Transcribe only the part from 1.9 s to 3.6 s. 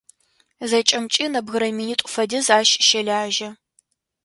фэдиз ащ щэлажьэ.